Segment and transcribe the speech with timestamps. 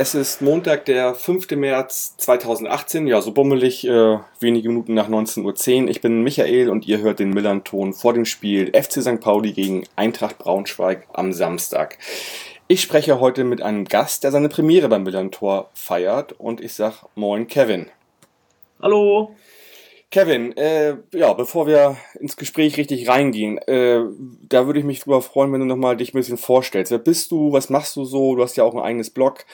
[0.00, 1.50] es ist Montag, der 5.
[1.56, 5.90] März 2018, ja, so bummelig, äh, wenige Minuten nach 19.10 Uhr.
[5.90, 9.20] Ich bin Michael und ihr hört den Millern-Ton vor dem Spiel FC St.
[9.20, 11.98] Pauli gegen Eintracht Braunschweig am Samstag.
[12.66, 17.02] Ich spreche heute mit einem Gast, der seine Premiere beim Millern-Tor feiert und ich sag
[17.14, 17.90] Moin, Kevin.
[18.80, 19.36] Hallo.
[20.10, 24.00] Kevin, äh, ja, bevor wir ins Gespräch richtig reingehen, äh,
[24.48, 26.90] da würde ich mich drüber freuen, wenn du nochmal dich ein bisschen vorstellst.
[26.90, 27.52] Wer bist du?
[27.52, 28.34] Was machst du so?
[28.34, 29.44] Du hast ja auch ein eigenes Blog.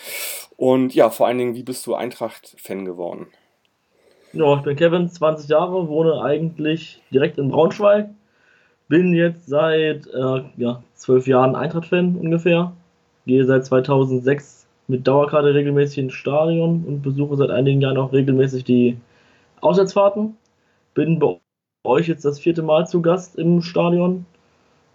[0.56, 3.27] Und ja, vor allen Dingen, wie bist du Eintracht-Fan geworden?
[4.32, 8.09] Ja, ich bin Kevin, 20 Jahre, wohne eigentlich direkt in Braunschweig.
[8.88, 12.73] Bin jetzt seit äh, ja, 12 Jahren Eintracht-Fan ungefähr.
[13.26, 18.65] Gehe seit 2006 mit Dauerkarte regelmäßig ins Stadion und besuche seit einigen Jahren auch regelmäßig
[18.65, 18.96] die
[19.60, 20.37] Auswärtsfahrten
[20.97, 21.39] bin bei
[21.85, 24.27] euch jetzt das vierte Mal zu Gast im Stadion.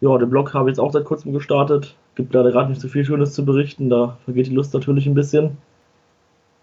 [0.02, 1.96] Ja, den Blog habe ich jetzt auch seit kurzem gestartet.
[2.16, 5.14] Gibt leider gerade nicht so viel Schönes zu berichten, da vergeht die Lust natürlich ein
[5.14, 5.58] bisschen.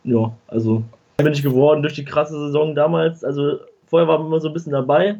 [0.05, 0.83] Ja, also
[1.17, 3.25] bin ich geworden durch die krasse Saison damals.
[3.25, 5.17] Also vorher waren wir immer so ein bisschen dabei.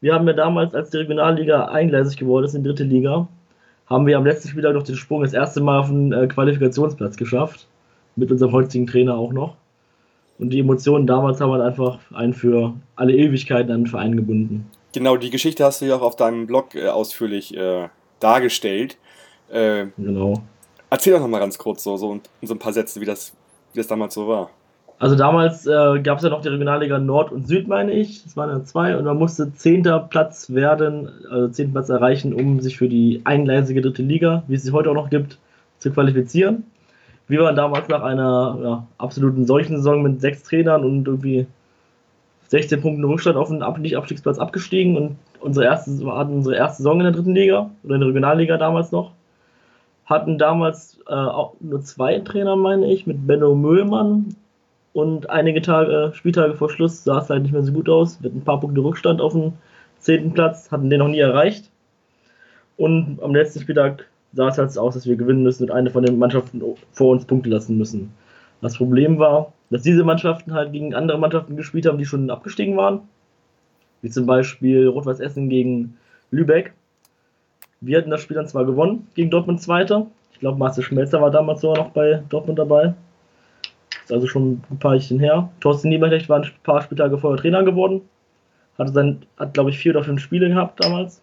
[0.00, 3.26] Wir haben ja damals, als die Regionalliga eingleisig geworden ist in die dritte Liga,
[3.86, 7.16] haben wir am letzten Spieltag noch den Sprung das erste Mal auf den äh, Qualifikationsplatz
[7.16, 7.66] geschafft.
[8.16, 9.56] Mit unserem heutigen Trainer auch noch.
[10.42, 14.68] Und die Emotionen damals haben halt einfach einen für alle Ewigkeiten an den Verein gebunden.
[14.92, 18.98] Genau, die Geschichte hast du ja auch auf deinem Blog äh, ausführlich äh, dargestellt.
[19.52, 20.42] Äh, genau.
[20.90, 23.32] Erzähl doch nochmal ganz kurz so, so, so ein paar Sätze, wie das,
[23.72, 24.50] wie das damals so war.
[24.98, 28.24] Also damals äh, gab es ja noch die Regionalliga Nord und Süd, meine ich.
[28.24, 32.58] Das waren ja zwei und man musste zehnter Platz werden, also zehnten Platz erreichen, um
[32.58, 35.38] sich für die eingleisige dritte Liga, wie es sie heute auch noch gibt,
[35.78, 36.64] zu qualifizieren
[37.28, 41.46] wir waren damals nach einer ja, absoluten Saison mit sechs Trainern und irgendwie
[42.48, 46.98] 16 Punkten Rückstand auf den Ab Nicht-Abstiegsplatz abgestiegen und unsere erste, hatten unsere erste Saison
[46.98, 49.12] in der dritten Liga oder in der Regionalliga damals noch.
[50.04, 54.36] Hatten damals äh, auch nur zwei Trainer, meine ich, mit Benno Müllmann
[54.92, 58.18] und einige Tage, Spieltage vor Schluss sah es halt nicht mehr so gut aus.
[58.18, 59.54] Hatten ein paar Punkte Rückstand auf dem
[59.98, 61.70] zehnten Platz, hatten den noch nie erreicht.
[62.76, 66.04] Und am letzten Spieltag sah es halt aus, dass wir gewinnen müssen und eine von
[66.04, 66.62] den Mannschaften
[66.92, 68.12] vor uns Punkte lassen müssen.
[68.60, 72.76] Das Problem war, dass diese Mannschaften halt gegen andere Mannschaften gespielt haben, die schon abgestiegen
[72.76, 73.00] waren.
[74.02, 75.96] Wie zum Beispiel Rot-Weiß Essen gegen
[76.30, 76.72] Lübeck.
[77.80, 80.06] Wir hatten das Spiel dann zwar gewonnen gegen Dortmund Zweiter.
[80.32, 82.94] Ich glaube, Marcel Schmelzer war damals sogar noch bei Dortmund dabei.
[84.02, 85.50] Ist also schon ein paar Jährchen her.
[85.60, 88.02] Thorsten Nieberlecht war ein paar Spieltage vorher Trainer geworden.
[88.78, 91.22] Hatte sein, hat glaube ich vier oder fünf Spiele gehabt damals.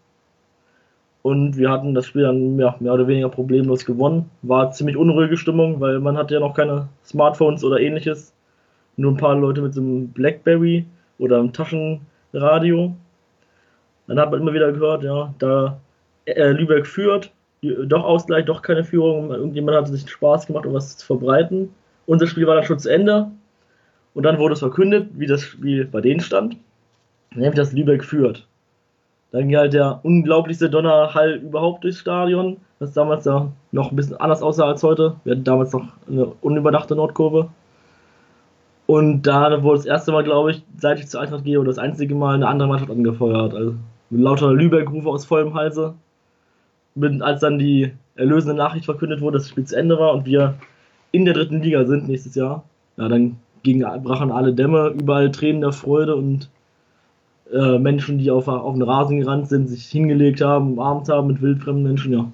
[1.22, 4.30] Und wir hatten das Spiel dann ja, mehr oder weniger problemlos gewonnen.
[4.41, 8.34] War ziemlich unruhige Stimmung, weil man hatte ja noch keine Smartphones oder ähnliches.
[8.96, 10.85] Nur ein paar Leute mit so einem Blackberry
[11.18, 12.96] oder einem Taschenradio.
[14.08, 15.79] Dann hat man immer wieder gehört, ja, da
[16.25, 17.31] äh, Lübeck führt,
[17.62, 19.31] doch Ausgleich, doch keine Führung.
[19.31, 21.69] Irgendjemand hatte sich Spaß gemacht, um was zu verbreiten.
[22.06, 23.29] Unser Spiel war dann schon zu Ende.
[24.13, 26.58] Und dann wurde es verkündet, wie das Spiel bei denen stand.
[27.35, 28.47] Nämlich, dass Lübeck führt.
[29.31, 34.17] Dann ging halt der unglaublichste Donnerhall überhaupt durchs Stadion, das damals ja noch ein bisschen
[34.17, 35.16] anders aussah als heute.
[35.23, 37.50] Wir hatten damals noch eine unüberdachte Nordkurve.
[38.88, 41.78] Und da wurde das erste Mal, glaube ich, seit ich zur Eintracht gehe, oder das
[41.78, 43.53] einzige Mal eine andere Mannschaft angefeuert.
[43.53, 43.75] Also
[44.09, 45.94] mit lauter Lübeck-Rufe aus vollem Halse.
[46.96, 50.25] Mit, als dann die erlösende Nachricht verkündet wurde, dass das Spiel zu Ende war und
[50.25, 50.56] wir
[51.11, 52.63] in der dritten Liga sind nächstes Jahr,
[52.97, 56.50] ja, dann gingen, brachen alle Dämme, überall Tränen der Freude und
[57.53, 61.41] äh, Menschen, die auf, auf den Rasen gerannt sind, sich hingelegt haben, umarmt haben mit
[61.41, 62.31] wildfremden Menschen, ja.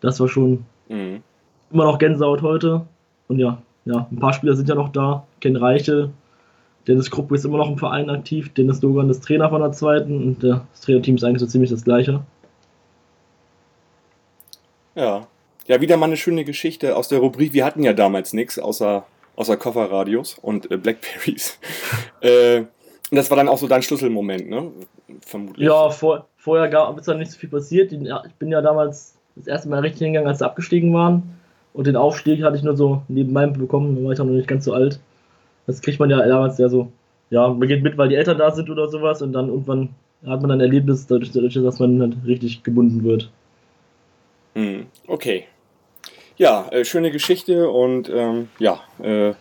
[0.00, 1.22] Das war schon mhm.
[1.70, 2.86] immer noch Gänsehaut heute.
[3.28, 5.26] Und ja, ja, ein paar Spieler sind ja noch da.
[5.40, 6.10] Ken Reiche,
[6.86, 8.52] Dennis Krupp ist immer noch im Verein aktiv.
[8.54, 11.84] Dennis Dogan ist Trainer von der zweiten und das Trainerteam ist eigentlich so ziemlich das
[11.84, 12.22] gleiche.
[14.94, 15.26] Ja.
[15.66, 17.52] Ja, wieder mal eine schöne Geschichte aus der Rubrik.
[17.52, 19.04] Wir hatten ja damals nichts außer,
[19.34, 21.58] außer Kofferradios und äh, Blackberries.
[22.20, 22.62] äh,
[23.10, 24.70] und das war dann auch so dein Schlüsselmoment, ne?
[25.20, 25.66] Vermutlich.
[25.66, 27.92] Ja, vor, vorher gab es dann nicht so viel passiert.
[27.92, 31.22] Ich bin ja damals das erste Mal richtig hingegangen, als sie abgestiegen waren.
[31.72, 34.48] Und den Aufstieg hatte ich nur so nebenbei bekommen, da war ich auch noch nicht
[34.48, 34.98] ganz so alt.
[35.66, 36.90] Das kriegt man ja damals ja so,
[37.30, 39.90] ja, man geht mit, weil die Eltern da sind oder sowas und dann irgendwann
[40.26, 43.30] hat man ein Erlebnis dadurch, dadurch dass man halt richtig gebunden wird.
[44.54, 45.44] Hm, okay.
[46.38, 49.34] Ja, äh, schöne Geschichte und ähm, ja, äh,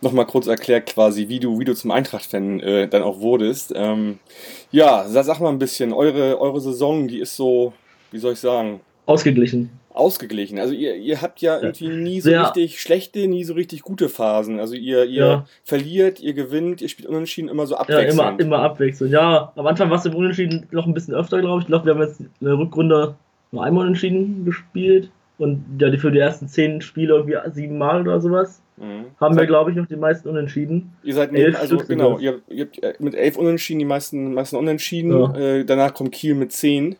[0.00, 3.72] nochmal kurz erklärt quasi, wie du, wie du zum Eintracht-Fan äh, dann auch wurdest.
[3.74, 4.18] Ähm,
[4.70, 7.72] ja, sag mal ein bisschen, eure, eure Saison, die ist so,
[8.10, 8.80] wie soll ich sagen?
[9.06, 9.70] Ausgeglichen.
[9.94, 10.58] ausgeglichen.
[10.58, 14.08] Also ihr, ihr habt ja irgendwie nie so Sehr- richtig schlechte, nie so richtig gute
[14.10, 14.60] Phasen.
[14.60, 15.46] Also ihr, ihr Ja.
[15.64, 18.12] verliert, ihr gewinnt, ihr spielt unentschieden immer so Ja, abwechselnd.
[18.12, 19.12] immer, immer abwechselnd.
[19.12, 21.62] Ja, am Anfang war es im Unentschieden noch ein bisschen öfter, glaube ich.
[21.64, 23.16] Ich glaube, wir haben jetzt in der Rückrunde
[23.50, 25.10] nur einmal Unentschieden gespielt.
[25.38, 28.60] Und ja, die für die ersten zehn Spiele irgendwie sieben Mal oder sowas.
[28.76, 29.06] Mhm.
[29.20, 30.92] Haben wir, glaube ich, noch die meisten Unentschieden.
[31.02, 33.84] Ihr seid elf neben, also Stück genau, ihr, ihr habt äh, mit elf Unentschieden die
[33.84, 35.10] meisten, meisten Unentschieden.
[35.12, 35.34] Ja.
[35.36, 36.96] Äh, danach kommt Kiel mit zehn.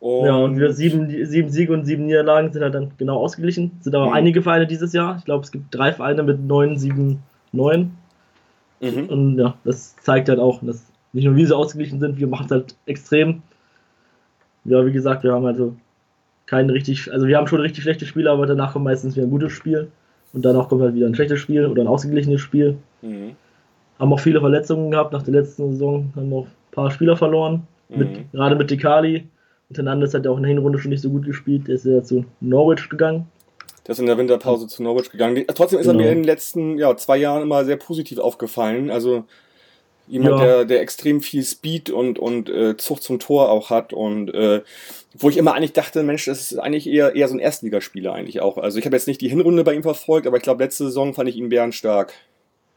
[0.00, 3.72] Und, Ja, und wir sieben, sieben Siege und sieben Niederlagen sind halt dann genau ausgeglichen.
[3.80, 4.12] Sind aber Mhm.
[4.12, 5.16] einige Vereine dieses Jahr.
[5.18, 7.20] Ich glaube, es gibt drei Vereine mit neun, sieben,
[7.52, 7.92] neun.
[8.80, 9.06] Mhm.
[9.08, 12.46] Und ja, das zeigt halt auch, dass nicht nur wir so ausgeglichen sind, wir machen
[12.46, 13.42] es halt extrem.
[14.64, 15.74] Ja, wie gesagt, wir haben also
[16.46, 19.30] kein richtig, also wir haben schon richtig schlechte Spiele, aber danach kommt meistens wieder ein
[19.30, 19.88] gutes Spiel.
[20.32, 22.76] Und danach kommt halt wieder ein schlechtes Spiel oder ein ausgeglichenes Spiel.
[23.02, 23.36] Mhm.
[23.98, 27.66] Haben auch viele Verletzungen gehabt nach der letzten Saison, haben auch ein paar Spieler verloren.
[27.88, 28.24] Mit, Mhm.
[28.32, 29.28] Gerade mit Dekali.
[29.68, 31.68] Und Hernandez hat ja auch in der Hinrunde schon nicht so gut gespielt.
[31.68, 33.26] Der ist ja zu Norwich gegangen.
[33.86, 35.44] Der ist in der Winterpause zu Norwich gegangen.
[35.54, 36.04] Trotzdem ist er Genau.
[36.04, 38.90] mir in den letzten ja, zwei Jahren immer sehr positiv aufgefallen.
[38.90, 39.24] Also
[40.06, 40.44] jemand, Ja.
[40.46, 44.62] der, der extrem viel Speed und, und äh, Zucht zum Tor auch hat und äh,
[45.16, 48.40] wo ich immer eigentlich dachte, Mensch, das ist eigentlich eher, eher so ein Erstligaspieler eigentlich
[48.40, 48.58] auch.
[48.58, 51.14] Also ich habe jetzt nicht die Hinrunde bei ihm verfolgt, aber ich glaube, letzte Saison
[51.14, 52.12] fand ich ihn bärenstark.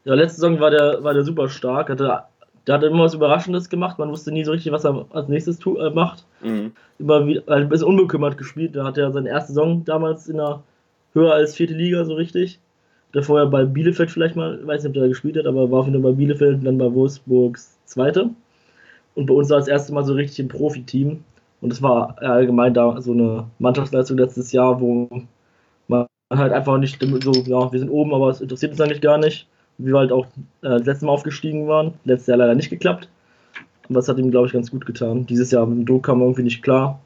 [0.04, 1.90] Ja, letzte Saison war der, war der super stark.
[1.90, 2.22] Hatte,
[2.66, 3.98] der hat immer was Überraschendes gemacht.
[3.98, 6.24] Man wusste nie so richtig, was er als nächstes tu, äh, macht.
[6.40, 6.72] Mhm.
[7.00, 8.76] Immer wieder, also ein bisschen unbekümmert gespielt.
[8.76, 10.62] Da hat er seine erste Saison damals in der
[11.14, 12.60] höher als vierte Liga so richtig.
[13.14, 15.80] Der vorher bei Bielefeld vielleicht mal, weiß nicht, ob der da gespielt hat, aber war
[15.80, 18.30] auf jeden Fall bei Bielefeld und dann bei Wolfsburgs Zweite.
[19.14, 21.24] Und bei uns war das erste Mal so richtig im Profiteam.
[21.60, 25.08] Und es war allgemein da so eine Mannschaftsleistung letztes Jahr, wo
[25.88, 29.18] man halt einfach nicht so, ja, wir sind oben, aber es interessiert uns eigentlich gar
[29.18, 29.48] nicht.
[29.78, 30.26] Wie wir halt auch
[30.62, 31.94] äh, das letzte Mal aufgestiegen waren.
[32.04, 33.08] Letztes Jahr leider nicht geklappt.
[33.84, 35.26] Aber das hat ihm, glaube ich, ganz gut getan.
[35.26, 37.00] Dieses Jahr mit dem Druck kam er irgendwie nicht klar.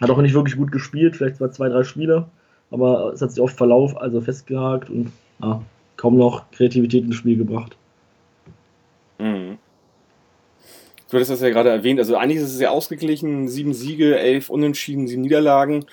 [0.00, 2.26] Hat auch nicht wirklich gut gespielt, vielleicht zwar zwei, drei Spiele.
[2.70, 5.12] Aber es hat sich oft Verlauf, also festgehakt und
[5.42, 5.62] ja,
[5.96, 7.76] kaum noch Kreativität ins Spiel gebracht.
[9.18, 9.58] Mhm.
[11.08, 14.48] Du hattest das ja gerade erwähnt, also eigentlich ist es sehr ausgeglichen, sieben Siege, elf
[14.48, 15.84] Unentschieden, sieben Niederlagen.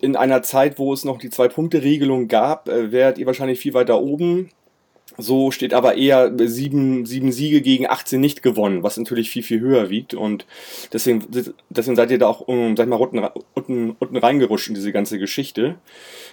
[0.00, 4.00] In einer Zeit, wo es noch die Zwei-Punkte-Regelung gab, äh, wärt ihr wahrscheinlich viel weiter
[4.00, 4.50] oben.
[5.16, 9.60] So steht aber eher sieben, sieben Siege gegen 18 nicht gewonnen, was natürlich viel, viel
[9.60, 10.14] höher wiegt.
[10.14, 10.46] Und
[10.92, 11.24] deswegen,
[11.70, 13.20] deswegen seid ihr da auch, um, sag ich mal, unten,
[13.54, 15.76] unten, unten reingerutscht in diese ganze Geschichte.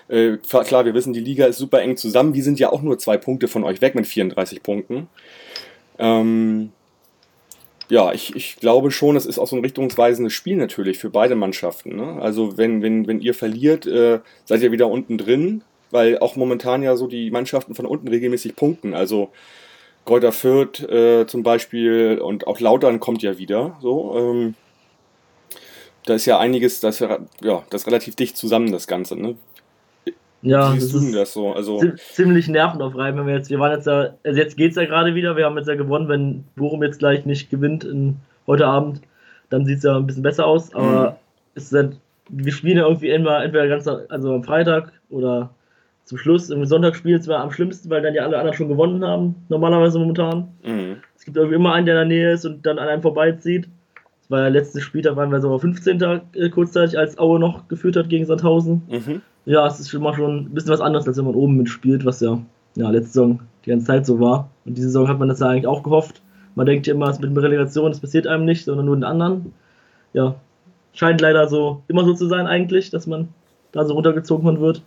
[0.07, 2.33] Äh, klar, wir wissen, die Liga ist super eng zusammen.
[2.33, 5.07] Die sind ja auch nur zwei Punkte von euch weg mit 34 Punkten.
[5.99, 6.71] Ähm,
[7.91, 11.35] ja, ich, ich glaube schon, es ist auch so ein richtungsweisendes Spiel natürlich für beide
[11.35, 11.97] Mannschaften.
[11.97, 12.21] Ne?
[12.21, 15.61] Also wenn, wenn, wenn ihr verliert, äh, seid ihr wieder unten drin,
[15.91, 18.93] weil auch momentan ja so die Mannschaften von unten regelmäßig punkten.
[18.93, 19.31] Also
[20.05, 23.77] Kräuter Fürth äh, zum Beispiel und auch Lautern kommt ja wieder.
[23.81, 24.55] So, ähm,
[26.05, 29.15] da ist ja einiges, das ist ja, ja, das relativ dicht zusammen, das Ganze.
[29.15, 29.35] Ne?
[30.41, 31.53] Ja, das ist das so?
[31.53, 34.85] Also, zi- ziemlich nervenaufreibend, wenn wir jetzt, wir waren jetzt ja, also jetzt geht's ja
[34.85, 38.15] gerade wieder, wir haben jetzt ja gewonnen, wenn Bochum jetzt gleich nicht gewinnt in,
[38.47, 39.01] heute Abend,
[39.51, 41.19] dann sieht's ja ein bisschen besser aus, aber
[41.53, 41.97] es ist halt,
[42.29, 45.51] wir spielen ja irgendwie immer, entweder ganz, also am Freitag oder
[46.05, 48.67] zum Schluss, im Sonntag spielt es war am schlimmsten, weil dann ja alle anderen schon
[48.67, 50.49] gewonnen haben, normalerweise momentan.
[50.63, 50.95] mh.
[51.15, 53.69] Es gibt irgendwie immer einen, der in der Nähe ist und dann an einem vorbeizieht.
[54.21, 56.01] Das war ja letztes Spieltag, waren wir so auf 15.
[56.33, 58.81] äh, kurzzeitig, als Aue noch geführt hat gegen Sandhausen.
[58.89, 59.21] Mhm.
[59.45, 62.21] Ja, es ist mal schon ein bisschen was anderes, als wenn man oben mitspielt, was
[62.21, 62.41] ja,
[62.75, 64.49] ja letzte Saison die ganze Zeit so war.
[64.65, 66.21] Und diese Saison hat man das ja eigentlich auch gehofft.
[66.55, 69.03] Man denkt ja immer, es mit der Relegation, das passiert einem nicht, sondern nur den
[69.03, 69.53] anderen.
[70.13, 70.35] Ja,
[70.93, 73.29] scheint leider so immer so zu sein eigentlich, dass man
[73.71, 74.81] da so runtergezogen wird.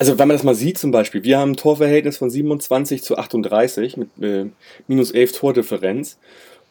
[0.00, 3.18] Also wenn man das mal sieht zum Beispiel, wir haben ein Torverhältnis von 27 zu
[3.18, 4.46] 38 mit äh,
[4.88, 6.18] minus 11 Tordifferenz.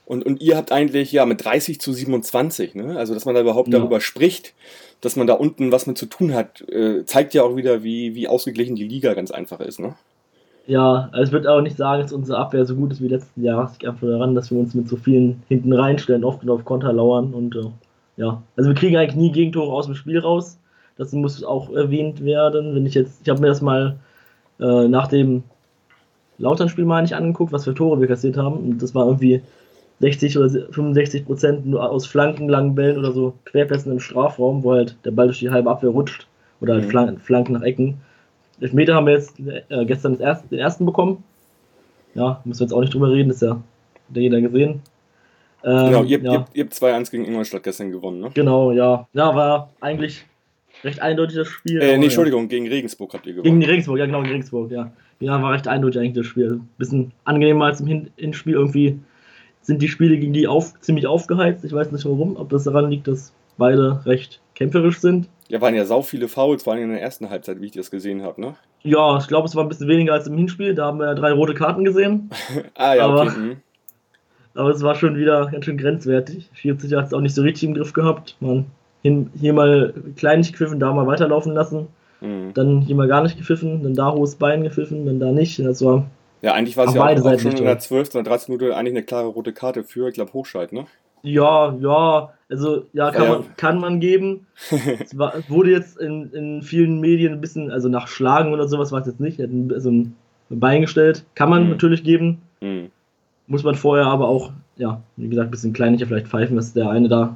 [0.08, 2.98] Und, und ihr habt eigentlich ja mit 30 zu 27, ne?
[2.98, 3.78] Also dass man da überhaupt Ja.
[3.78, 4.56] darüber spricht,
[5.02, 8.16] dass man da unten was mit zu tun hat, äh, zeigt ja auch wieder, wie,
[8.16, 9.94] wie ausgeglichen die Liga ganz einfach ist, ne?
[10.66, 13.44] Ja, also ich würde auch nicht sagen, dass unsere Abwehr so gut ist wie letzten
[13.44, 13.66] Jahr.
[13.66, 16.66] Es liegt einfach daran, dass wir uns mit so vielen hinten reinstellen, oft nur auf
[16.66, 17.70] Konter lauern und äh,
[18.18, 18.42] ja.
[18.58, 20.58] Also wir kriegen eigentlich nie Gegentore aus dem Spiel raus.
[21.00, 22.76] Das muss auch erwähnt werden.
[22.76, 23.96] Wenn ich jetzt, ich habe mir das mal
[24.60, 25.44] äh, nach dem
[26.38, 28.58] Lautern-Spiel mal nicht angeguckt, was für Tore wir kassiert haben.
[28.58, 29.42] Und das war irgendwie
[30.02, 34.74] 60 oder 65 Prozent nur aus Flanken, langen Bällen oder so Querpässen im Strafraum, wo
[34.74, 36.28] halt der Ball durch die halbe Abwehr rutscht
[36.62, 37.18] oder halt Mhm.
[37.20, 38.02] Flanken, nach Ecken.
[38.60, 41.24] Elfmeter haben wir jetzt äh, gestern erste, den ersten bekommen.
[42.14, 43.62] Ja, müssen wir jetzt auch nicht drüber reden, ist ja
[44.14, 44.82] jeder gesehen.
[45.64, 48.32] Ähm, genau, ihr, ja, ihr, ihr habt 2-1 gegen Ingolstadt gestern gewonnen, ne?
[48.34, 49.08] genau, ja.
[49.14, 50.26] Ja, war eigentlich
[50.84, 51.82] recht eindeutig das Spiel.
[51.82, 52.06] Äh, nee.
[52.06, 53.62] Entschuldigung, gegen Regensburg habt ihr Gegen gewonnen.
[53.62, 54.92] die Regensburg, ja genau, gegen Regensburg, ja.
[55.20, 56.54] Ja, war recht eindeutig eigentlich das Spiel.
[56.54, 58.54] Ein bisschen angenehmer als im Hin Hinspiel.
[58.54, 59.00] Irgendwie
[59.62, 61.66] sind die Spiele gegen die auf, ziemlich aufgeheizt.
[61.66, 65.28] Ich weiß nicht warum, ob das daran liegt, dass beide recht kämpferisch sind.
[65.50, 67.92] Ja, waren ja sau viele Fouls, vor allem in der ersten Halbzeit, wie ich das
[67.92, 68.56] gesehen habe, ne?
[68.84, 70.74] Ja, ich glaube, es war ein bisschen weniger als im Hinspiel.
[70.76, 72.30] Da haben wir ja drei rote Karten gesehen.
[72.76, 73.38] ah ja, Aber- okay.
[73.38, 73.56] mhm.
[74.56, 76.50] Aber es war schon wieder ganz schön grenzwertig.
[76.54, 78.36] Schiedsrichter hat es auch nicht so richtig im Griff gehabt.
[78.40, 78.66] Man
[79.02, 81.88] hin, hier mal kleinlich gepfiffen, da mal weiterlaufen lassen.
[82.22, 82.54] Mhm.
[82.54, 85.58] Dann hier mal gar nicht gepfiffen, dann da hohes Bein gepfiffen, dann da nicht.
[85.60, 86.06] Das war,
[86.42, 88.04] Ja, eigentlich war es ja auch, auch schon nicht in der toll.
[88.04, 88.16] 12.
[88.16, 88.56] oder 13.
[88.56, 90.86] Minute eigentlich eine klare rote Karte für, ich glaube, Hochscheid, ne?
[91.22, 93.34] ja, ja, also ja, kann, Ja, ja.
[93.40, 94.48] Man, kann man geben.
[95.04, 98.68] es, war, es wurde jetzt in, in vielen Medien ein bisschen, also nach Schlagen oder
[98.70, 99.38] sowas war es jetzt nicht.
[99.38, 100.16] So ein
[100.50, 101.26] Bein gestellt.
[101.36, 101.70] Kann man Mhm.
[101.72, 102.42] natürlich geben.
[102.62, 102.90] Mhm.
[103.48, 106.90] Muss man vorher aber auch, ja, wie gesagt, ein bisschen kleinlicher vielleicht pfeifen, dass der
[106.90, 107.36] eine da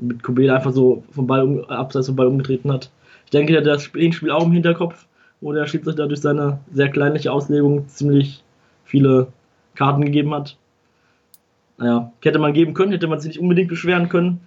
[0.00, 2.90] mit Kubela einfach so vom Ball um, abseits vom Ball umgetreten hat.
[3.24, 5.06] Ich denke, der hat das Spiel auch im Hinterkopf,
[5.40, 8.42] wo der Schiedsrichter durch seine sehr kleinliche Auslegung ziemlich
[8.84, 9.28] viele
[9.74, 10.56] Karten gegeben hat.
[11.76, 14.40] Naja, hätte man geben können, hätte man sich nicht unbedingt beschweren können.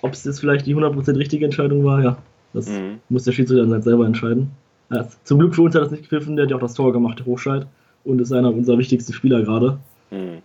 [0.00, 2.16] Ob es jetzt vielleicht die 100% richtige Entscheidung war, ja,
[2.54, 2.98] das Mhm.
[3.08, 4.50] muss der Schiedsrichter dann halt selber entscheiden.
[4.90, 6.92] Ja, zum Glück für uns hat das nicht gepfiffen, der hat ja auch das Tor
[6.92, 7.66] gemacht, der Hochscheid.
[8.04, 9.78] Und ist einer unserer wichtigsten Spieler gerade.
[10.10, 10.38] Mhm.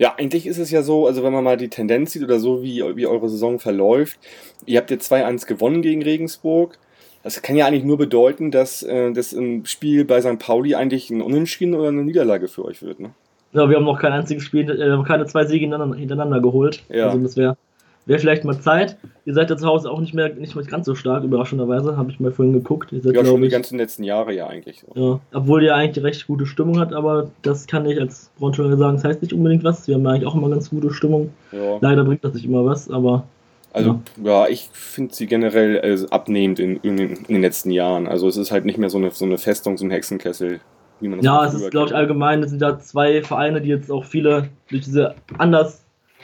[0.00, 2.62] Ja, eigentlich ist es ja so, also wenn man mal die Tendenz sieht oder so,
[2.62, 4.18] wie, wie eure Saison verläuft,
[4.64, 6.78] ihr habt jetzt 2-1 gewonnen gegen Regensburg.
[7.22, 10.38] Das kann ja eigentlich nur bedeuten, dass äh, das im Spiel bei St.
[10.38, 13.10] Pauli eigentlich ein Unentschieden oder eine Niederlage für euch wird, ne?
[13.52, 16.82] Ja, wir haben noch kein einziges Spiel, äh, keine zwei Siege hintereinander, hintereinander geholt.
[16.88, 17.08] Ja.
[17.08, 17.58] Also das wäre
[18.06, 18.96] wär vielleicht mal Zeit.
[19.24, 21.96] Ihr seid ja zu Hause auch nicht mehr, nicht mehr ganz so stark, überraschenderweise.
[21.96, 22.90] Habe ich mal vorhin geguckt.
[22.92, 24.82] Ihr seid, Ja, schon die ich, ganzen letzten Jahre ja eigentlich.
[24.94, 25.00] So.
[25.00, 28.96] ja, obwohl ihr eigentlich recht gute Stimmung hat, aber das kann ich als Braunschweiger sagen,
[28.96, 29.86] das heißt nicht unbedingt was.
[29.86, 31.30] Wir haben eigentlich auch immer ganz gute Stimmung.
[31.52, 31.78] Ja.
[31.80, 33.24] Leider bringt das nicht immer was, aber
[33.72, 38.08] Also, ja, ich finde sie generell äh, abnehmend in, in, den- in den letzten Jahren.
[38.08, 40.58] Also, es ist halt nicht mehr so eine, so eine Festung, so ein Hexenkessel,
[41.00, 43.68] wie man das Ja, es ist, glaube ich, allgemein, es sind da zwei Vereine, die
[43.68, 45.14] jetzt auch viele, durch diese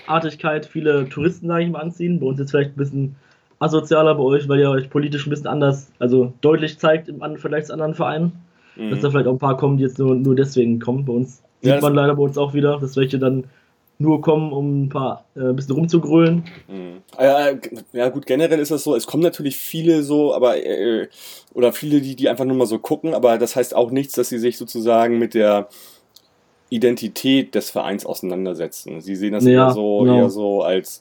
[0.06, 2.20] Andersartigkeit, viele Touristen, sage ich mal, anziehen.
[2.20, 3.16] Bei uns jetzt vielleicht ein bisschen
[3.58, 7.64] asozialer bei euch, weil ihr euch politisch ein bisschen anders, also deutlich zeigt im Vergleich
[7.66, 8.32] zu anderen Vereinen.
[8.90, 9.12] Dass da Mhm.
[9.12, 11.04] vielleicht auch ein paar kommen, die jetzt nur, nur deswegen kommen.
[11.06, 13.44] Bei uns Ja, sieht man leider bei uns auch wieder, dass welche dann
[13.98, 16.44] nur kommen, um ein paar äh, ein bisschen rumzugrölen.
[16.68, 16.98] Mhm.
[17.18, 21.08] Ja, g- ja, gut, generell ist das so, es kommen natürlich viele so, aber, äh,
[21.54, 24.28] oder viele, die, die einfach nur mal so gucken, aber das heißt auch nichts, dass
[24.28, 25.68] sie sich sozusagen mit der
[26.68, 29.00] Identität des Vereins auseinandersetzen.
[29.00, 30.16] Sie sehen das Ja, eher so, genau.
[30.16, 31.00] eher so als,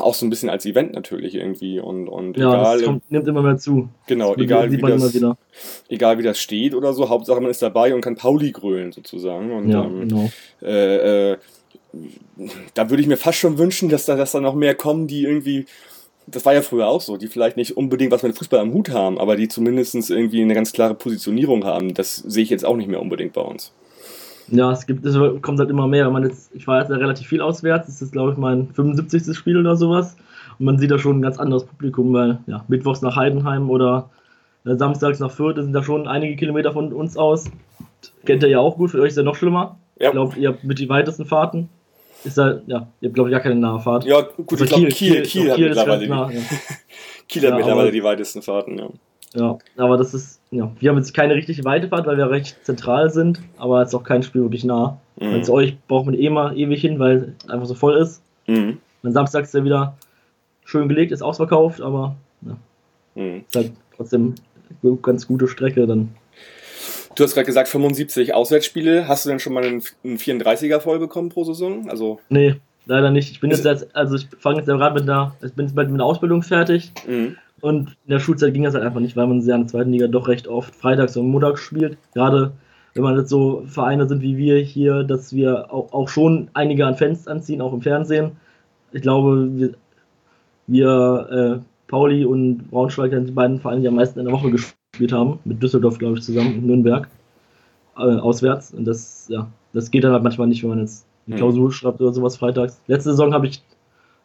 [0.00, 3.28] auch so ein bisschen als Event natürlich irgendwie und, und Ja, egal, das kommt, nimmt
[3.28, 3.88] immer mehr zu.
[4.06, 5.20] genau, Das egal wie das,
[5.88, 9.52] egal wie das steht oder so, Hauptsache man ist dabei und kann Pauli grölen sozusagen
[9.52, 10.30] und, Ja, ähm, genau.
[10.62, 11.36] äh, äh,
[12.74, 15.22] da würde ich mir fast schon wünschen, dass da, dass da noch mehr kommen, die
[15.24, 15.66] irgendwie,
[16.26, 18.90] das war ja früher auch so, die vielleicht nicht unbedingt was mit Fußball am Hut
[18.90, 21.94] haben, aber die zumindest irgendwie eine ganz klare Positionierung haben.
[21.94, 23.72] Das sehe ich jetzt auch nicht mehr unbedingt bei uns.
[24.50, 26.06] Ja, es gibt, es kommt halt immer mehr.
[26.06, 28.68] Wenn man jetzt, ich war jetzt ja relativ viel auswärts, das ist glaube ich mein
[28.72, 29.36] 75.
[29.36, 30.16] Spiel oder sowas.
[30.58, 34.10] Und man sieht da schon ein ganz anderes Publikum, weil ja, mittwochs nach Heidenheim oder
[34.66, 37.50] äh, samstags nach Fürth das sind da schon einige Kilometer von uns aus.
[38.24, 39.78] Kennt ihr ja auch gut, für euch ist ja noch schlimmer.
[39.98, 40.08] Ja.
[40.08, 41.68] Ich glaube, ihr habt mit die weitesten Fahrten.
[42.24, 44.04] Ist da, ja, ihr habt glaube ich gar keine nahe Fahrt.
[44.04, 46.42] Ja, gut, Also ich glaube, Kiel, Kiel, doch, hat ist mittlerweile, nah, die, ja.
[47.28, 48.88] Kiel hat Ja, mittlerweile die weitesten Fahrten, ja.
[49.34, 53.10] Ja, aber das ist, ja, wir haben jetzt keine richtige Weitefahrt, weil wir recht zentral
[53.10, 54.98] sind, aber es ist auch kein Spiel wirklich nah.
[55.20, 55.32] Mhm.
[55.32, 58.22] Weil zu euch braucht man eh mal ewig hin, weil es einfach so voll ist.
[58.48, 58.78] Mhm.
[59.02, 59.96] Dann Samstag ist er wieder
[60.64, 62.56] schön gelegt, ist ausverkauft, aber ja,
[63.14, 63.44] Mhm.
[63.48, 64.34] ist halt trotzdem
[64.82, 66.08] eine ganz gute Strecke dann.
[67.14, 69.08] Du hast gerade gesagt, 75 Auswärtsspiele.
[69.08, 71.88] Hast du denn schon mal einen, einen 34er voll bekommen pro Saison?
[71.90, 72.54] Also, Nee,
[72.86, 73.30] leider nicht.
[73.32, 75.74] Ich bin jetzt, als, also ich fange jetzt ja gerade mit der, ich bin jetzt
[75.74, 77.36] mit der Ausbildung fertig mhm.
[77.60, 79.92] Und in der Schulzeit ging das halt einfach nicht, weil man ja in der zweiten
[79.92, 81.98] Liga doch recht oft freitags und montags spielt.
[82.14, 82.52] Gerade
[82.94, 86.86] wenn man jetzt so Vereine sind wie wir hier, dass wir auch, auch schon einige
[86.86, 88.32] an Fans anziehen, auch im Fernsehen.
[88.92, 89.70] Ich glaube, wir,
[90.66, 94.50] wir äh, Pauli und Braunschweig sind die beiden Vereine, die am meisten in der Woche
[94.50, 97.08] gespielt haben, mit Düsseldorf, glaube ich, zusammen in Nürnberg,
[97.96, 98.72] äh, auswärts.
[98.72, 101.36] Und das, ja, das geht dann halt manchmal nicht, wenn man jetzt eine.
[101.36, 102.80] Klausur schreibt oder sowas freitags.
[102.86, 103.62] Letzte Saison habe ich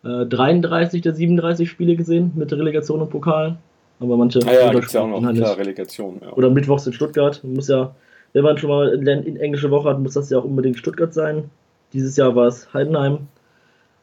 [0.06, 3.58] äh, 33 der 37 Spiele gesehen mit der Relegation und Pokal.
[4.00, 5.58] Aber manche Ah ja, ja auch noch, klar, nicht.
[5.58, 6.22] Relegation.
[6.22, 6.34] Ja.
[6.34, 7.42] Oder mittwochs in Stuttgart.
[7.44, 7.96] Muss ja,
[8.34, 11.14] wenn man schon mal in, in englische Woche hat, muss das ja auch unbedingt Stuttgart
[11.14, 11.50] sein.
[11.94, 13.20] Dieses Jahr war es Heidenheim.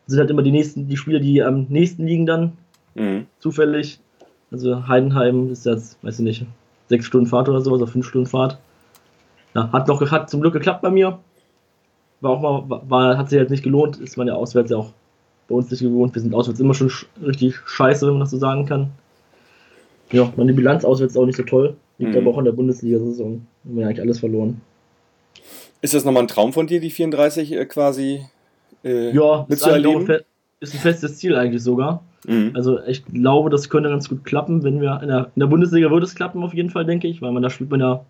[0.06, 2.52] Sind halt immer die nächsten, die Spiele, die am nächsten liegen dann,
[2.94, 3.26] Mhm.
[3.38, 4.00] zufällig.
[4.50, 6.46] Also Heidenheim ist jetzt, weiß ich nicht,
[6.88, 8.58] sechs Stunden Fahrt oder sowas, oder fünf Stunden Fahrt.
[9.54, 11.18] Ja, hat noch hat zum Glück geklappt bei mir.
[12.20, 14.90] War auch mal, war- hat sich halt nicht gelohnt, ist man ja auswärts ja auch
[15.48, 16.14] bei uns nicht gewohnt.
[16.14, 18.90] Wir sind auswärts immer schon sch richtig scheiße, wenn man das so sagen kann.
[20.10, 21.76] Ja, meine Bilanz auswärts ist auch nicht so toll.
[21.98, 22.18] Liegt Mhm.
[22.18, 23.46] aber auch in der Bundesliga-Saison.
[23.64, 24.60] Haben wir ja eigentlich alles verloren.
[25.80, 28.24] Ist das nochmal ein Traum von dir, die 34 äh, quasi
[28.84, 30.06] äh, Ja, mitzuerleben?
[30.06, 30.24] fe
[30.60, 32.02] ist ein festes Ziel eigentlich sogar.
[32.26, 32.52] Mhm.
[32.54, 35.90] Also ich glaube, das könnte ganz gut klappen, wenn wir in der, in der Bundesliga
[35.90, 38.04] würde es klappen auf jeden Fall, denke ich, weil man da spielt man ja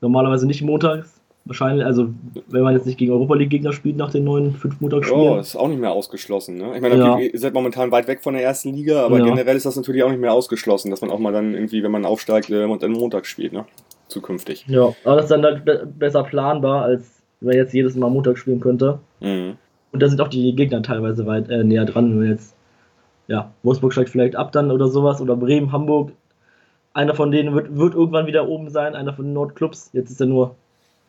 [0.00, 1.15] normalerweise nicht montags.
[1.46, 2.08] Wahrscheinlich, also
[2.48, 5.28] wenn man jetzt nicht gegen Europa League Gegner spielt nach den neuen fünf Montagsspielen.
[5.28, 6.56] Oh, ist auch nicht mehr ausgeschlossen.
[6.56, 6.74] Ne?
[6.74, 7.18] Ich meine, Ja.
[7.18, 9.24] ihr seid momentan weit weg von der ersten Liga, aber Ja.
[9.24, 11.92] generell ist das natürlich auch nicht mehr ausgeschlossen, dass man auch mal dann irgendwie, wenn
[11.92, 13.64] man aufsteigt, äh, und dann Montag spielt, ne?
[14.08, 14.66] Zukünftig.
[14.68, 18.10] Ja, aber das ist dann halt be besser planbar, als wenn man jetzt jedes Mal
[18.10, 18.98] Montag spielen könnte.
[19.20, 19.56] Mhm.
[19.92, 22.56] Und da sind auch die Gegner teilweise weit äh, näher dran, wenn man jetzt,
[23.28, 26.10] ja, Wolfsburg steigt vielleicht ab dann oder sowas, oder Bremen, Hamburg.
[26.92, 29.90] Einer von denen wird, wird irgendwann wieder oben sein, einer von den Nordclubs.
[29.92, 30.56] Jetzt ist er nur,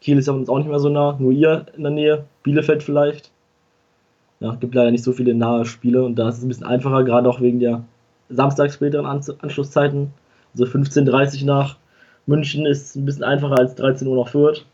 [0.02, 2.84] Kiel ist ja uns auch nicht mehr so nah, nur ihr in der Nähe, Bielefeld
[2.84, 3.32] vielleicht.
[4.40, 7.04] Ja, gibt leider nicht so viele nahe Spiele und da ist es ein bisschen einfacher,
[7.04, 7.84] gerade auch wegen der
[8.30, 10.12] samstags späteren An Anschlusszeiten.
[10.54, 11.78] Also 15.30 Uhr nach
[12.28, 14.66] München ist ein bisschen einfacher als 13 Uhr nach Fürth.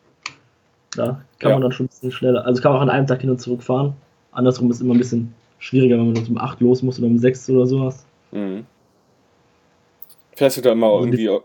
[0.96, 1.56] Da kann Ja.
[1.56, 3.40] man dann schon ein bisschen schneller, also kann man auch an einem Tag hin und
[3.40, 3.94] zurück fahren.
[4.34, 7.18] Andersrum ist immer ein bisschen schwieriger, wenn man uns um 8 los muss oder um
[7.18, 8.06] 6 oder sowas.
[8.32, 8.66] Mhm.
[10.36, 11.44] Fährst du da immer irgendwie or-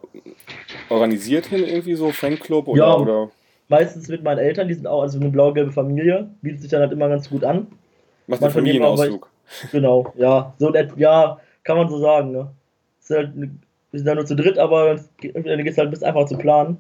[0.88, 2.97] organisiert hin, irgendwie so Fanclub oder, Ja.
[2.97, 3.30] oder
[3.68, 6.92] Meistens mit meinen Eltern, die sind auch also eine blau-gelbe Familie, bietet sich dann halt
[6.92, 7.66] immer ganz gut an.
[8.26, 9.30] von jedem Familienausflug?
[9.72, 12.48] Genau, ja, so ja, kann man so sagen, ne?
[13.00, 13.50] Ist halt, ne-
[13.90, 16.37] wir sind da nur zu dritt, aber dann geht es halt ein bisschen einfacher zu
[16.38, 16.76] planen.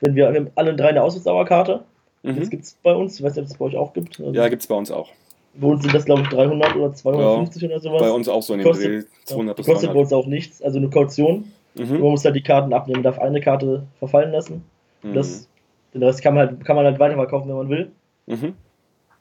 [0.00, 1.80] Wenn wir, wir haben alle drei eine Auswärtsdauerkarte,
[2.22, 2.50] das Mhm.
[2.50, 4.18] gibt es bei uns, ich weiß nicht, ob es bei euch auch gibt.
[4.20, 5.10] Also Ja, gibt's bei uns auch.
[5.54, 8.00] Bei uns sind das, glaube ich, 300 oder 250 oder sowas.
[8.02, 10.02] Bei uns auch so in dem Kostet- Dreh 200 bis kostet bei 300.
[10.04, 11.44] uns auch nichts, also eine Kaution.
[11.74, 11.90] Mhm.
[11.92, 14.64] Man muss halt die Karten abnehmen, darf eine Karte verfallen lassen.
[15.02, 15.14] Mhm.
[15.14, 15.48] Das,
[15.94, 17.92] den Rest kann man, halt, kann man halt weiterverkaufen, wenn man will.
[18.26, 18.54] Mhm.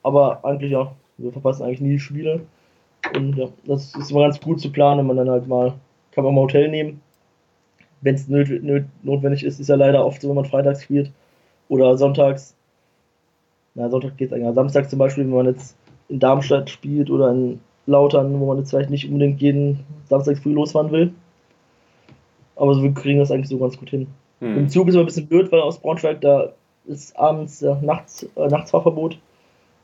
[0.02, 2.42] Aber eigentlich ja, wir verpassen eigentlich nie die Spiele.
[3.16, 5.74] Und ja, das ist immer ganz gut zu planen, wenn man dann halt mal,
[6.12, 7.02] kann man mal Hotel nehmen.
[8.02, 11.12] Wenn es notwendig ist, ist ja leider oft so, wenn man freitags spielt.
[11.70, 12.56] Oder sonntags.
[13.76, 14.54] Na, Sonntag geht es eigentlich.
[14.54, 15.78] Samstag zum Beispiel, wenn man jetzt
[16.10, 20.54] in Darmstadt spielt oder in Lautern, wo man jetzt vielleicht nicht unbedingt jeden Samstag früh
[20.54, 21.14] losfahren will.
[22.56, 24.08] Aber so, wir kriegen das eigentlich so ganz gut hin.
[24.42, 24.70] Im Mhm.
[24.70, 26.54] Zug ist immer ein bisschen blöd, weil aus Braunschweig da
[26.86, 29.18] ist abends äh, nachts, äh, Nachtsfahrverbot.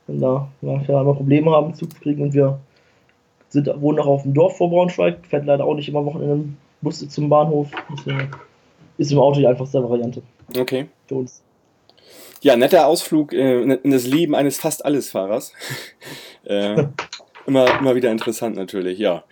[0.07, 2.23] Und da wir immer Probleme haben, Zug zu kriegen.
[2.23, 2.59] Und wir
[3.49, 6.49] sind, wohnen noch auf dem Dorf vor Braunschweig, fährt leider auch nicht immer Wochenende
[6.81, 7.69] Busse zum Bahnhof.
[7.91, 8.31] Deswegen
[8.97, 10.21] ist im Auto die einfachste Variante
[10.57, 10.87] Okay.
[11.07, 11.41] für uns.
[12.41, 15.53] Ja, netter Ausflug äh, in das Leben eines fast Allesfahrers.
[16.45, 16.85] äh,
[17.45, 19.23] immer, immer wieder interessant natürlich, ja.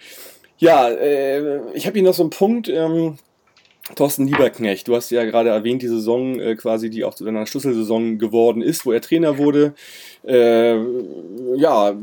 [0.60, 2.68] Ja, äh, ich habe hier noch so einen Punkt.
[2.68, 3.18] Ähm,
[3.96, 7.46] Thorsten Lieberknecht, du hast ja gerade erwähnt, die Saison äh, quasi, die auch zu deiner
[7.46, 9.74] Schlüsselsaison geworden ist, wo er Trainer wurde.
[10.26, 10.78] Äh,
[11.56, 11.96] ja,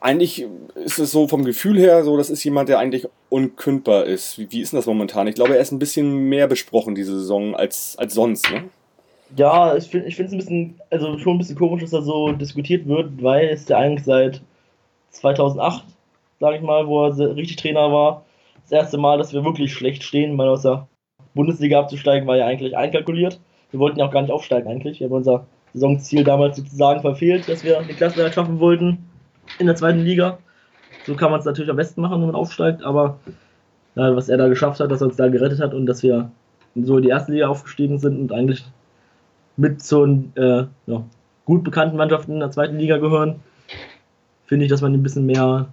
[0.00, 4.38] eigentlich ist es so vom Gefühl her so, das ist jemand, der eigentlich unkündbar ist.
[4.38, 5.26] Wie, wie ist denn das momentan?
[5.26, 8.64] Ich glaube, er ist ein bisschen mehr besprochen diese Saison als, als sonst, ne?
[9.36, 12.86] Ja, ich finde es ein bisschen, also schon ein bisschen komisch, dass da so diskutiert
[12.86, 14.42] wird, weil es ja eigentlich seit
[15.12, 15.84] 2008,
[16.38, 18.24] sage ich mal, wo er richtig Trainer war,
[18.62, 20.88] das erste Mal, dass wir wirklich schlecht stehen, weil aus der
[21.34, 23.40] Bundesliga abzusteigen war ja eigentlich einkalkuliert.
[23.70, 25.00] Wir wollten ja auch gar nicht aufsteigen eigentlich.
[25.00, 28.98] Wir haben unser Saisonziel damals sozusagen verfehlt, dass wir die Klassenerhalt schaffen wollten
[29.58, 30.38] in der zweiten Liga.
[31.06, 33.18] So kann man es natürlich am besten machen, wenn man aufsteigt, aber
[33.94, 36.30] ja, was er da geschafft hat, dass er uns da gerettet hat und dass wir
[36.74, 38.64] so in die erste Liga aufgestiegen sind und eigentlich
[39.56, 41.04] mit so äh, ja,
[41.44, 43.40] gut bekannten Mannschaften in der zweiten Liga gehören,
[44.46, 45.68] finde ich, dass man ein bisschen mehr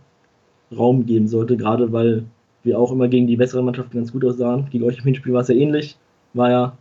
[0.75, 2.25] Raum geben sollte, gerade weil
[2.63, 4.67] wir auch immer gegen die besseren Mannschaften ganz gut aussahen.
[4.69, 5.97] Gegen euch im Hinspiel war es ja ähnlich.
[6.33, 6.77] War ja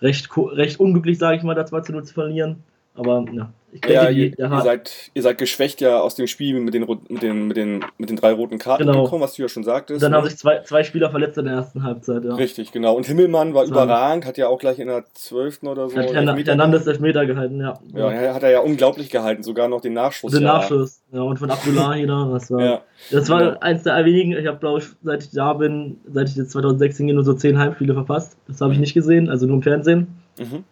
[0.00, 2.56] recht, recht unglücklich, sage ich mal, da 2 zu 0 zu verlieren.
[2.94, 6.74] Aber ja, denke, Ja, die, ihr, seid, ihr seid geschwächt ja aus dem Spiel mit
[6.74, 9.04] den, mit den, mit den, mit den drei roten Karten Genau.
[9.04, 10.02] gekommen, was du ja schon sagtest.
[10.02, 10.18] dann ne?
[10.18, 12.24] haben sich zwei, zwei Spieler verletzt in der ersten Halbzeit.
[12.24, 12.34] Ja.
[12.34, 12.94] Richtig, genau.
[12.94, 13.72] Und Himmelmann war So.
[13.72, 15.96] überragend, hat ja auch gleich in der zwölften oder so.
[15.96, 17.74] Hat Hernandez Elfmeter gehalten, ja.
[17.94, 20.32] ja, ja, hat er ja unglaublich gehalten, sogar noch den Nachschuss.
[20.32, 20.54] Den ja.
[20.54, 21.00] Nachschuss.
[21.12, 22.28] Ja, und von Abdullahi da.
[22.32, 23.58] Das war, Ja, Das war Genau.
[23.60, 27.06] eins der wenigen, ich habe glaube ich, seit ich da bin, seit ich jetzt 2016
[27.06, 28.36] gehe, nur so zehn Heimspiele verpasst.
[28.48, 30.08] Das habe ich nicht gesehen, also nur im Fernsehen,
[30.38, 30.64] mhm.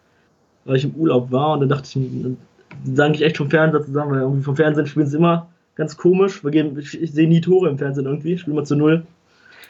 [0.65, 2.35] weil ich im Urlaub war und dann dachte ich,
[2.83, 6.43] sank ich echt vom Fernseher zusammen, weil irgendwie vom Fernsehen spielen sie immer ganz komisch.
[6.43, 9.05] Wir geben, ich, ich sehe nie Tore im Fernsehen irgendwie, spielen wir zu null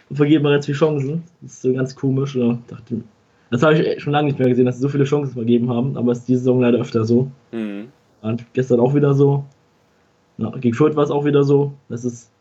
[0.09, 1.23] und vergeben wir ganz viele Chancen.
[1.41, 2.35] Das ist so ganz komisch.
[2.35, 3.01] Ja, dachte,
[3.51, 5.97] das habe ich schon lange nicht mehr gesehen, dass sie so viele Chancen vergeben haben,
[5.97, 7.29] aber es ist diese Saison leider öfter so.
[7.51, 7.89] Mhm.
[8.21, 9.45] Und gestern auch wieder so.
[10.37, 11.73] Ja, gegen Fürth war es auch wieder so.
[11.89, 12.31] Das ist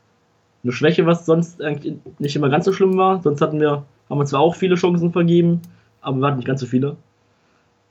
[0.63, 3.21] eine Schwäche, was sonst eigentlich nicht immer ganz so schlimm war.
[3.23, 5.61] Sonst hatten wir, haben wir zwar auch viele Chancen vergeben,
[6.01, 6.97] aber wir hatten nicht ganz so viele.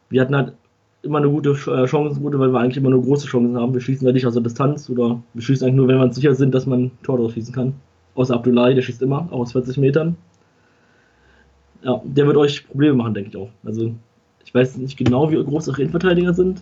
[0.10, 0.54] Wir hatten halt
[1.04, 3.74] immer eine gute äh, Chancenquote, weil wir eigentlich immer nur große Chancen haben.
[3.74, 6.16] Wir schießen ja nicht aus der Distanz oder wir schießen eigentlich nur, wenn wir uns
[6.16, 7.74] sicher sind, dass man ein Tor draus schießen kann.
[8.16, 10.16] Außer Abdullahi, der schießt immer, auch aus 40 Metern.
[11.84, 13.50] Ja, der wird euch Probleme machen, denke ich auch.
[13.66, 13.94] Also,
[14.46, 16.62] ich weiß nicht genau, wie groß eure Innenverteidiger sind,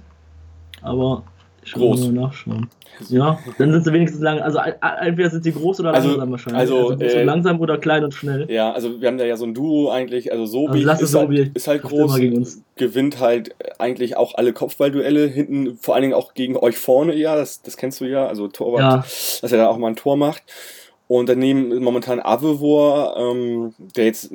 [0.81, 1.23] aber
[1.63, 2.07] Ich Groß.
[2.09, 2.69] nachschauen.
[3.09, 4.39] Ja, dann sind sie wenigstens lang.
[4.39, 4.59] Also
[5.01, 6.59] entweder sind sie groß oder Also- langsam wahrscheinlich.
[6.59, 8.49] also, groß äh, langsam oder klein und schnell.
[8.51, 11.15] Ja, also wir haben da ja so ein Duo eigentlich, also Sobi Also es ist,
[11.15, 12.61] halt, ist halt groß, gegen uns.
[12.75, 17.35] gewinnt halt eigentlich auch alle Kopfballduelle, hinten vor allen Dingen auch gegen euch vorne, ja,
[17.35, 18.97] das, das kennst du ja, also Torwart, Ja.
[19.41, 20.43] dass er da auch mal ein Tor macht.
[21.07, 24.31] Und daneben momentan Avevor, ähm, der jetzt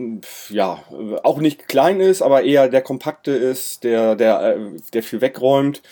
[0.48, 0.78] ja
[1.22, 4.58] auch nicht klein ist, aber eher der kompakte ist, der der äh,
[4.92, 5.82] der viel wegräumt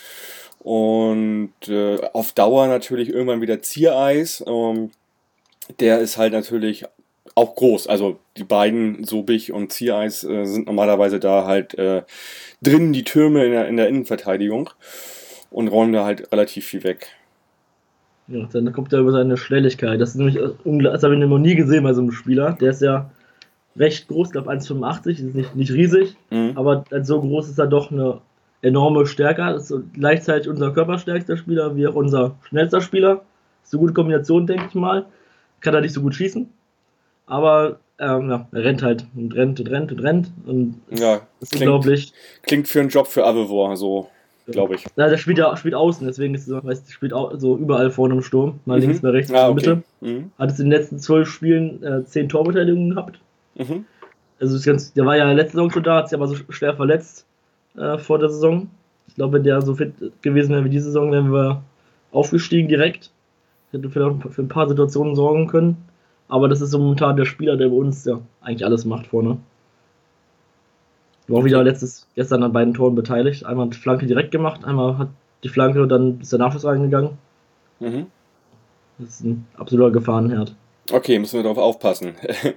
[0.63, 4.45] und äh, auf Dauer natürlich irgendwann wieder Ziereis.
[4.47, 4.91] Ähm,
[5.81, 6.85] der ist halt natürlich
[7.35, 7.87] auch groß.
[7.87, 12.03] Also die beiden Sobich und Ziereis äh, sind normalerweise da halt äh,
[12.63, 14.71] drin die Türme in der, in der Innenverteidigung
[15.51, 17.09] und räumen da halt relativ viel weg.
[18.29, 20.01] Ja, dann kommt er über seine Schnelligkeit.
[20.01, 20.93] Das ist nämlich unglaublich.
[20.93, 22.57] Das habe ich noch nie gesehen bei so einem Spieler.
[22.61, 23.11] Der ist ja
[23.77, 26.53] recht groß, ich glaube 1,85, ist nicht, nicht riesig, Mhm.
[26.55, 28.21] aber so groß ist er doch eine
[28.63, 29.43] enorme Stärke.
[29.43, 33.23] Das ist gleichzeitig unser körperstärkster Spieler wie auch unser schnellster Spieler.
[33.65, 35.05] Ist eine gute Kombination, denke ich mal.
[35.61, 36.49] Kann er nicht so gut schießen.
[37.27, 40.31] Aber ähm, ja, er rennt halt und rennt und rennt und rennt.
[40.47, 42.13] Und Ja, das ist klingt, unglaublich.
[42.43, 44.09] klingt für einen Job für Avevor, so
[44.47, 44.85] glaube ich.
[44.97, 48.15] Ja, der spielt ja spielt außen, deswegen ist er, weißt, spielt au so überall vorne
[48.15, 48.59] im Sturm.
[48.65, 48.87] Mal Mhm.
[48.87, 49.83] links, mal rechts, Ah, mal Mitte.
[50.01, 50.13] okay.
[50.13, 50.33] Mhm.
[50.37, 53.21] Hat es in den letzten zwölf Spielen äh, zehn Torbeteiligungen gehabt.
[53.55, 53.85] Mhm.
[54.41, 56.75] Also ist ganz, der war ja letzte Saison schon da, hat sich aber so schwer
[56.75, 57.25] verletzt
[57.77, 58.71] äh, vor der Saison.
[59.09, 61.63] Ich glaube, wenn der so fit gewesen wäre wie diese Saison, wären wir
[62.13, 63.11] aufgestiegen direkt.
[63.71, 65.77] Hätte vielleicht für ein paar Situationen sorgen können.
[66.29, 69.39] Aber das ist so momentan der Spieler, der bei uns ja eigentlich alles macht vorne.
[71.29, 73.45] War auch wieder letztes, gestern an beiden Toren beteiligt.
[73.45, 75.09] Einmal die Flanke direkt gemacht, einmal hat
[75.45, 77.19] die Flanke und dann ist der Nachschuss reingegangen.
[77.81, 78.07] Mhm.
[78.99, 80.55] Das ist ein absoluter Gefahrenherd.
[80.91, 82.15] Okay, müssen wir darauf aufpassen.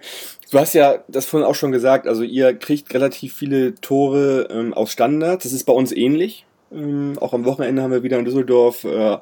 [0.51, 4.75] Du hast ja das vorhin auch schon gesagt, also ihr kriegt relativ viele Tore ähm,
[4.75, 5.43] aus Standards.
[5.43, 6.45] Das ist bei uns ähnlich.
[6.71, 9.17] Ähm, auch am Wochenende haben wir wieder in Düsseldorf äh,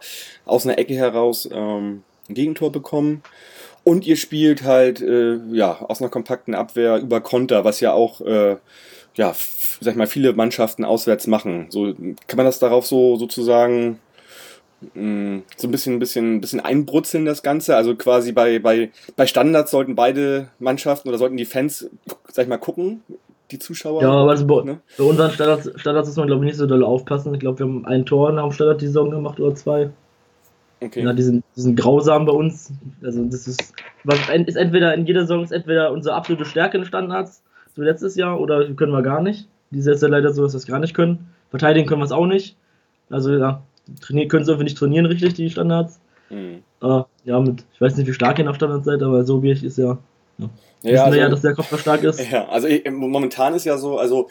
[0.45, 3.23] aus einer Ecke heraus ähm, ein Gegentor bekommen.
[3.85, 8.19] Und ihr spielt halt äh, ja aus einer kompakten Abwehr über Konter, was ja auch
[8.21, 8.57] äh,
[9.15, 9.35] ja,
[9.81, 11.67] sag ich mal, viele Mannschaften auswärts machen.
[11.69, 11.93] So
[12.27, 13.99] kann man das darauf so sozusagen
[14.93, 17.75] mh, so ein bisschen, ein bisschen, bisschen einbrutzeln, das Ganze.
[17.75, 21.89] Also quasi bei, bei, bei Standards sollten beide Mannschaften oder sollten die Fans,
[22.31, 23.01] sag ich mal, gucken,
[23.51, 24.01] die Zuschauer.
[24.01, 24.79] Ja, aber also bei, ne?
[24.97, 27.33] bei unseren Standards, Standards muss man, glaube ich, nicht so doll aufpassen.
[27.33, 29.89] Ich glaube, wir haben ein Tor nach dem Standard die Saison gemacht oder zwei.
[30.81, 31.03] Okay.
[31.03, 32.71] Ja, die sind, die sind grausam bei uns.
[33.01, 36.85] Also das ist, was ist entweder in jeder Saison ist entweder unsere absolute Stärke in
[36.85, 37.41] Standards,
[37.75, 39.47] so letztes Jahr, oder können wir gar nicht.
[39.71, 41.29] Dieses Jahr ist ja leider so, dass wir es gar nicht können.
[41.49, 42.57] Verteidigen können wir es auch nicht.
[43.09, 43.61] Also ja,
[44.01, 45.99] trainieren, können sie irgendwie nicht trainieren richtig, die Standards.
[46.29, 46.63] Hm.
[46.81, 49.51] Äh, ja, mit, ich weiß nicht, wie stark ihr nach Standards seid, aber so wie
[49.51, 49.97] ich ist ja,
[50.37, 50.49] Ja,
[50.81, 52.31] wissen wir also, ja, dass der Kopf stark ist.
[52.31, 54.29] ja, also ich, momentan ist ja so, also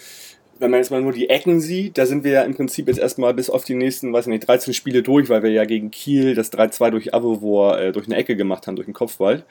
[0.63, 3.01] wenn man jetzt mal nur die Ecken sieht, da sind wir ja im Prinzip jetzt
[3.01, 5.91] erstmal bis auf die nächsten, weiß ich nicht, 13 Spiele durch, weil wir ja gegen
[5.91, 9.45] Kiel das 3-2 durch Avovor äh, durch eine Ecke gemacht haben, durch den Kopfball.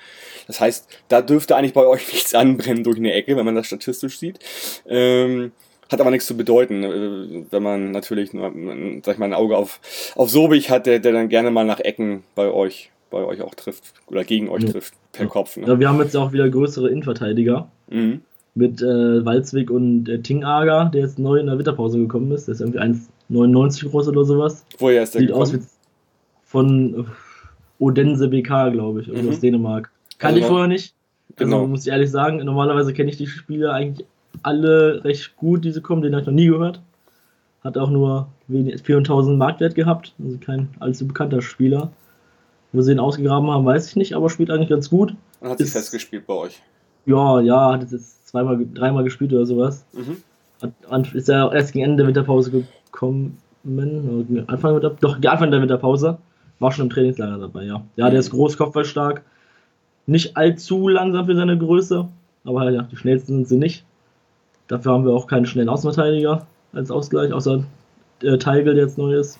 [0.47, 3.67] Das heißt, da dürfte eigentlich bei euch nichts anbrennen durch eine Ecke, wenn man das
[3.67, 4.39] statistisch sieht.
[4.87, 5.51] Ähm,
[5.91, 8.51] hat aber nichts zu bedeuten, äh, wenn man natürlich nur,
[9.03, 9.79] sag ich mal, ein Auge auf,
[10.15, 13.53] auf Sobich hat, der, der dann gerne mal nach Ecken bei euch, bei euch auch
[13.55, 14.71] trifft oder gegen euch Ja.
[14.71, 15.57] trifft, per Kopf.
[15.57, 15.67] Ne?
[15.67, 17.67] Ja, wir haben jetzt auch wieder größere Innenverteidiger.
[17.89, 18.21] Mhm.
[18.53, 22.47] mit äh, Walzwig und äh, Tingager, der jetzt neu in der Winterpause gekommen ist.
[22.47, 24.65] Der ist irgendwie 1,99 groß oder sowas.
[24.77, 25.69] Woher ist der Sieht aus gekommen?
[25.69, 27.03] wie von äh,
[27.79, 29.29] Odense BK, glaube ich, Mhm.
[29.29, 29.89] aus Dänemark.
[30.19, 30.93] Kannte Also ich vorher nicht.
[31.37, 31.65] Also Genau.
[31.67, 34.05] muss ich ehrlich sagen, normalerweise kenne ich die Spieler eigentlich
[34.43, 36.01] alle recht gut, die sie kommen.
[36.01, 36.81] Den habe ich noch nie gehört.
[37.63, 40.13] Hat auch nur wenig, 400.000 Marktwert gehabt.
[40.23, 41.91] Also kein allzu bekannter Spieler.
[42.73, 45.13] Wo sie ihn ausgegraben haben, weiß ich nicht, aber spielt eigentlich ganz gut.
[45.41, 46.61] Und hat sich ist- festgespielt bei euch.
[47.05, 49.85] Ja, ja, hat jetzt zweimal, dreimal gespielt oder sowas.
[49.93, 50.17] Mhm.
[50.89, 52.51] Hat, ist ja erst gegen Ende der Winterpause
[52.91, 53.37] gekommen.
[54.47, 56.17] Anfang, der, doch, Anfang der Winterpause.
[56.59, 57.83] War schon im Trainingslager dabei, ja.
[57.95, 58.19] Ja, der Mhm.
[58.19, 59.23] ist groß, kopfballstark.
[60.05, 62.07] Nicht allzu langsam für seine Größe.
[62.45, 63.83] Aber ja, die schnellsten sind sie nicht.
[64.71, 67.65] Dafür haben wir auch keinen schnellen Außenverteidiger als Ausgleich, außer
[68.23, 69.37] äh, Teigl, der jetzt neu ist.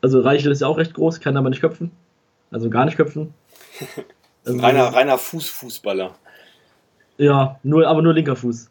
[0.00, 1.92] Also Reichel ist ja auch recht groß, kann aber nicht köpfen.
[2.50, 3.32] Also gar nicht köpfen.
[4.42, 6.14] Also- reiner, reiner Fußfußballer.
[7.18, 8.70] Ja, nur, aber nur linker Fuß.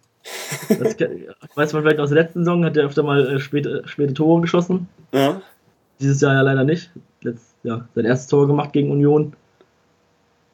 [0.68, 0.96] Das
[1.56, 4.42] weiß man vielleicht aus der letzten Saison, hat er öfter mal äh, späte, späte Tore
[4.42, 4.90] geschossen.
[5.14, 5.40] Ja.
[6.02, 6.90] Dieses Jahr ja leider nicht.
[7.22, 9.34] Letzt, ja, sein erstes Tor gemacht gegen Union.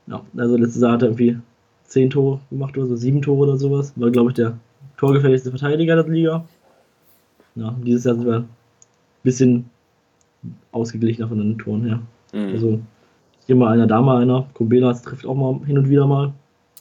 [0.08, 1.40] Ja, also letztes Jahr hat er irgendwie
[1.88, 3.94] zehn Tore gemacht oder so, sieben Tore oder sowas.
[3.96, 4.58] War, glaube ich, der
[4.98, 6.46] torgefährlichste Verteidiger der Liga.
[7.56, 8.50] Ja, dieses Jahr sind wir ein
[9.24, 9.70] bisschen
[10.72, 12.00] ausgeglichener von den Toren her.
[12.34, 12.52] Mhm.
[12.54, 12.80] Also
[13.46, 14.48] hier mal einer, da mal einer.
[14.54, 16.34] Kumbelas trifft auch mal hin und wieder mal.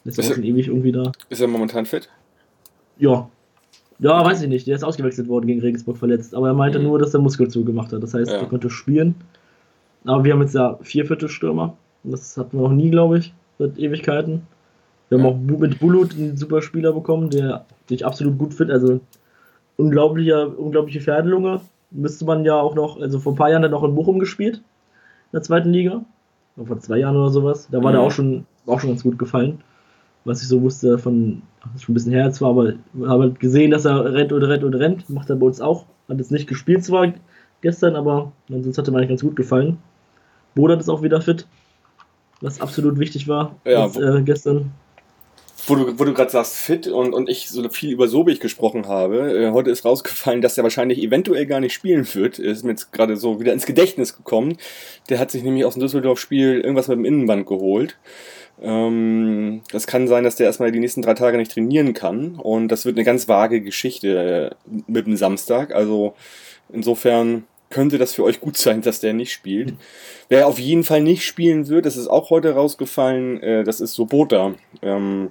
[0.04, 1.12] Ist Ist auch er- schon ewig irgendwie da.
[1.28, 2.08] Ist er momentan fit?
[2.98, 3.28] Ja,
[4.00, 4.66] Ja, weiß ich nicht.
[4.66, 6.34] Der ist ausgewechselt worden gegen Regensburg verletzt.
[6.34, 6.86] Aber er meinte Mhm.
[6.86, 8.02] nur, dass er Muskel zugemacht hat.
[8.02, 8.38] Das heißt, Ja.
[8.38, 9.14] er konnte spielen.
[10.04, 11.76] Aber wir haben jetzt ja vier Viertelstürmer.
[12.02, 14.42] Das hatten wir noch nie, glaube ich, seit Ewigkeiten.
[15.08, 18.74] Wir haben auch mit Bulut einen super Spieler bekommen, der sich absolut gut findet.
[18.74, 19.00] Also
[19.76, 21.60] unglaublicher, unglaubliche Pferdelunge.
[21.90, 24.18] Müsste man ja auch noch, also vor ein paar Jahren hat er noch in Bochum
[24.18, 24.62] gespielt, in
[25.34, 26.04] der zweiten Liga.
[26.56, 27.68] Vor zwei Jahren oder sowas.
[27.70, 27.94] Da war Mhm.
[27.94, 29.60] der auch schon, auch schon ganz gut gefallen.
[30.24, 32.72] Was ich so wusste von, das ist schon ein bisschen her zwar, aber
[33.06, 35.10] habe halt gesehen, dass er rennt und rennt und rennt.
[35.10, 35.84] Macht er bei uns auch.
[36.08, 37.12] Hat jetzt nicht gespielt zwar
[37.60, 39.78] gestern, aber sonst hat er mir eigentlich ganz gut gefallen.
[40.54, 41.46] Bodat ist auch wieder fit,
[42.40, 44.70] was absolut wichtig war Ja, jetzt, äh, gestern.
[45.66, 48.86] Wo du, wo du gerade sagst, fit und, und ich so viel über Sobich gesprochen
[48.86, 52.38] habe, äh, heute ist rausgefallen, dass er wahrscheinlich eventuell gar nicht spielen wird.
[52.38, 54.58] Ist mir jetzt gerade so wieder ins Gedächtnis gekommen.
[55.08, 57.96] Der hat sich nämlich aus dem Düsseldorf-Spiel irgendwas mit dem Innenband geholt.
[58.62, 62.36] Ähm, das kann sein, dass der erstmal die nächsten drei Tage nicht trainieren kann.
[62.36, 65.74] Und das wird eine ganz vage Geschichte äh, mit dem Samstag.
[65.74, 66.14] Also
[66.72, 69.74] insofern könnte das für euch gut sein, dass der nicht spielt.
[70.28, 73.94] Wer auf jeden Fall nicht spielen wird, das ist auch heute rausgefallen, äh, das ist
[73.94, 74.54] Sobota.
[74.82, 75.30] Ähm,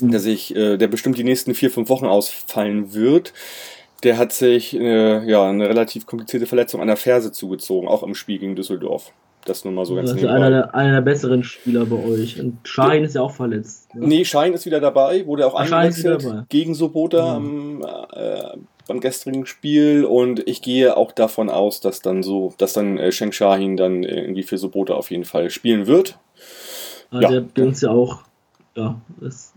[0.00, 3.32] der sich, äh, der bestimmt die nächsten vier, fünf Wochen ausfallen wird.
[4.02, 8.14] Der hat sich äh, ja eine relativ komplizierte Verletzung an der Ferse zugezogen, auch im
[8.14, 9.12] Spiel gegen Düsseldorf.
[9.46, 10.34] Das nur mal so ganz ist nebenbei.
[10.34, 12.38] einer der, einer der besseren Spieler bei euch.
[12.40, 13.94] Und Schein ist ja auch verletzt.
[13.94, 14.06] ne?
[14.08, 17.82] Nee, Schein ist wieder dabei, wurde auch Ach, ist eingewechselt gegen Sobota Mhm.
[17.84, 18.56] am, äh,
[18.88, 23.12] beim gestrigen Spiel und ich gehe auch davon aus, dass dann so, dass dann äh,
[23.12, 26.18] Sheng Shahin dann äh, irgendwie für Sobota auf jeden Fall spielen wird.
[27.10, 27.28] Aber Ja.
[27.30, 28.22] der hat uns ja auch,
[28.76, 29.54] ja, das,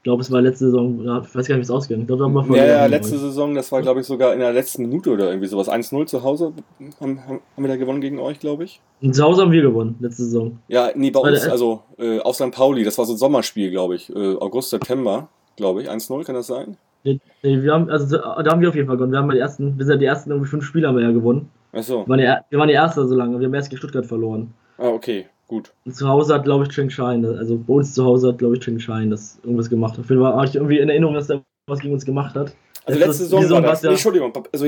[0.00, 2.10] ich glaube, es war letzte Saison, ich weiß gar nicht, wie es ausgegangen ist.
[2.10, 3.20] Ich glaube, da Ja, ja, letzte ich.
[3.20, 5.68] Saison, das war glaube ich sogar in der letzten Minute oder irgendwie sowas.
[5.68, 6.54] 1-0 zu Hause
[7.02, 8.80] haben, haben wir da gewonnen gegen euch, glaube ich.
[9.02, 10.58] Und zu Hause haben wir gewonnen, letzte Saison.
[10.68, 12.50] Ja, nee, bei uns, also äh, auf St.
[12.50, 14.08] Pauli, das war so ein Sommerspiel, glaube ich.
[14.08, 15.90] Äh, August, September, glaube ich.
[15.90, 16.78] 1-0, kann das sein?
[17.04, 19.12] Nee, nee, wir haben, also da haben wir auf jeden Fall gewonnen.
[19.12, 21.12] Wir haben die ersten, wir sind ja die ersten irgendwie fünf Spiele haben wir ja
[21.12, 21.50] gewonnen.
[21.72, 22.06] Achso.
[22.06, 23.38] Wir waren ja, wir waren die Erste so lange.
[23.38, 24.54] Wir haben erst gegen Stuttgart verloren.
[24.78, 25.72] Ah, okay, gut.
[25.84, 28.54] Und zu Hause hat, glaube ich, Cheng Shine, also bei uns zu Hause hat, glaube
[28.56, 29.98] ich, Cheng Shine das irgendwas gemacht.
[29.98, 32.54] Auf jeden Fall habe ich irgendwie in Erinnerung, dass der was gegen uns gemacht hat.
[32.86, 33.82] Also Letzte Saison, Saison war das.
[33.82, 34.66] ja- Nee, Entschuldigung, also,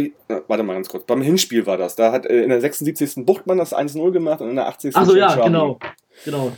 [0.48, 1.04] warte mal ganz kurz.
[1.04, 1.96] Beim Hinspiel war das.
[1.96, 3.24] Da hat äh, in der 76.
[3.24, 4.94] Buchtmann das 1-0 gemacht und in der 80.
[4.94, 5.44] Achso, ja, Shahin.
[5.52, 5.78] genau.
[6.24, 6.52] Genau.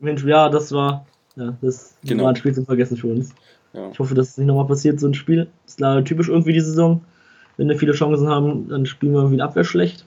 [0.00, 1.04] Hinspiel, ja, das war,
[1.36, 2.24] ja, das Genau.
[2.24, 3.34] war ein Spiel zum Vergessen für uns.
[3.72, 3.90] Ja.
[3.90, 5.48] Ich hoffe, dass es nicht nochmal passiert, so ein Spiel.
[5.64, 7.02] Das ist leider typisch irgendwie die Saison.
[7.56, 10.04] Wenn wir viele Chancen haben, dann spielen wir irgendwie in Abwehr schlecht.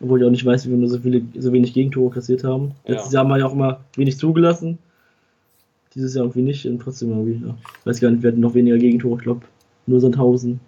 [0.00, 2.72] Obwohl ich auch nicht weiß, wie wir nur so, viele, so wenig Gegentore kassiert haben.
[2.86, 2.94] Ja.
[2.94, 4.78] Letztes Jahr haben wir ja auch immer wenig zugelassen.
[5.94, 7.46] Dieses Jahr irgendwie nicht und trotzdem irgendwie.
[7.46, 7.54] Ja.
[7.80, 9.16] Ich weiß gar nicht, wir hatten noch weniger Gegentore.
[9.16, 9.42] Ich glaube,
[9.86, 10.60] nur Sandhausen.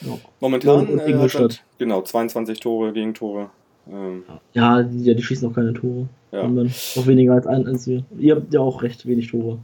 [0.00, 0.18] Ja.
[0.40, 1.52] Momentan Und äh, Ingolstadt.
[1.52, 3.50] hat, genau 22 Tore, Gegentore.
[3.90, 6.08] Ähm, Ja, die, ja, die schießen auch keine Tore.
[6.32, 6.42] ja.
[6.42, 8.04] Und dann noch weniger als, ein, als wir.
[8.18, 9.58] Ihr habt ja auch recht wenig Tore.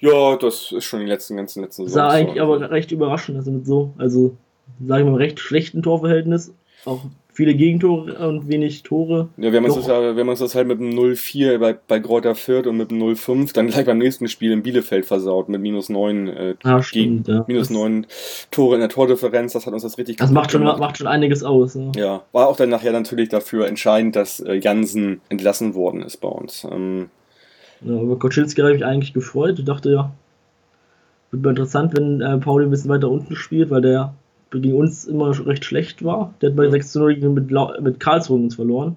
[0.00, 2.42] ja, das ist schon die letzten ganzen letzten Das war eigentlich so.
[2.42, 4.36] aber recht überraschend, also mit so, also
[4.84, 6.52] sagen wir mal, recht schlechten Torverhältnis.
[6.84, 9.28] Auch viele Gegentore und wenig Tore.
[9.36, 9.86] Ja, uns Doch.
[9.86, 9.86] das,
[10.40, 13.86] das halt mit dem 0-4 bei, bei Greuther Fürth und mit dem 0-5 dann gleich
[13.86, 17.44] beim nächsten Spiel in Bielefeld versaut mit minus 9, äh, gegen, stimmt, ja.
[17.48, 18.06] minus Das- 9
[18.50, 19.52] Tore in der Tordifferenz.
[19.54, 20.78] Das hat uns das richtig Das macht schon, gemacht.
[20.78, 21.74] macht schon einiges aus.
[21.74, 21.92] Ne?
[21.96, 26.28] Ja, war auch dann nachher natürlich dafür entscheidend, dass äh, Jansen entlassen worden ist bei
[26.28, 26.66] uns.
[26.70, 27.08] Ähm,
[27.80, 29.58] Ja, über Koczylski habe ich mich eigentlich gefreut.
[29.58, 30.12] Ich dachte ja,
[31.30, 34.12] wird mal interessant, wenn äh, Pauli ein bisschen weiter unten spielt, weil der
[34.60, 36.34] gegen uns immer recht schlecht war.
[36.40, 36.70] Der hat bei Ja.
[36.70, 38.96] 6 zu 0 gegen- mit, mit Karlsruhe uns verloren.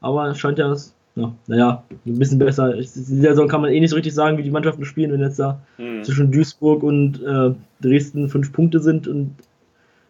[0.00, 0.74] Aber es scheint ja,
[1.16, 2.74] ja, naja, ein bisschen besser.
[2.74, 5.38] Die Saison kann man eh nicht so richtig sagen, wie die Mannschaften spielen, wenn jetzt
[5.38, 6.04] da hm.
[6.04, 9.34] zwischen Duisburg und äh, Dresden fünf Punkte sind und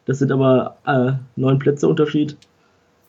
[0.06, 2.36] das sind aber äh, neun Plätze Unterschied.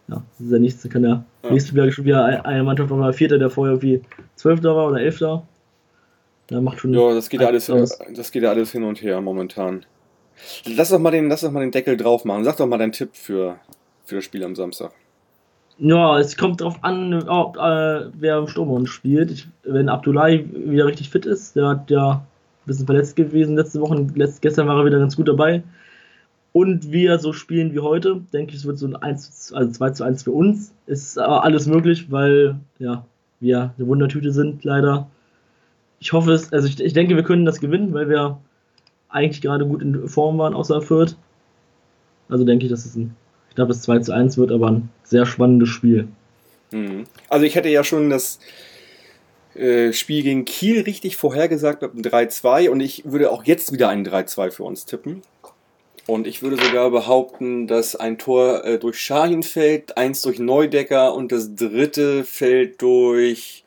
[0.08, 0.84] Ja, das ist ja nichts.
[0.84, 1.52] Da kann ja, Ja.
[1.52, 4.02] nächstes Jahr schon wieder ein- eine Mannschaft nochmal Vierter, der vorher irgendwie
[4.36, 5.44] Zwölfter war oder Elfter.
[6.48, 6.94] Da macht schon.
[6.94, 7.66] Ja, das geht alles,
[8.16, 9.82] das geht ja alles hin und her momentan.
[10.66, 12.44] Lass doch mal den, lass doch mal den Deckel drauf machen.
[12.44, 13.58] Sag doch mal deinen Tipp für,
[14.06, 14.92] für das Spiel am Samstag.
[15.80, 19.48] Ja, es kommt drauf an, ob, äh, wer im Sturm uns spielt.
[19.64, 22.22] Wenn Abdullahi wieder richtig fit ist, der hat ja ein
[22.66, 24.08] bisschen verletzt gewesen letzte Woche.
[24.16, 25.62] Letzt, gestern war er wieder ganz gut dabei.
[26.52, 29.90] Und wir so spielen wie heute, denke ich, es wird so ein 1, also 2
[29.92, 30.74] zu 1 für uns.
[30.88, 33.06] Ist aber alles möglich, weil ja,
[33.40, 35.08] wir eine Wundertüte sind, leider.
[36.00, 38.40] Ich hoffe es, also ich, ich denke, wir können das gewinnen, weil wir
[39.10, 41.16] eigentlich gerade gut in Form waren, außer Fürth.
[42.30, 43.16] Also denke ich, dass es ein,
[43.50, 46.08] ich glaube, es 2 zu 1 wird, aber ein sehr spannendes Spiel.
[46.72, 47.06] Mhm.
[47.30, 48.40] Also ich hätte ja schon das
[49.56, 53.90] äh, Spiel gegen Kiel richtig vorhergesagt mit einem 3-2 und ich würde auch jetzt wieder
[53.90, 55.22] ein 3-2 für uns tippen.
[56.06, 61.14] Und ich würde sogar behaupten, dass ein Tor äh, durch Schahin fällt, eins durch Neudecker
[61.14, 63.66] und das dritte fällt durch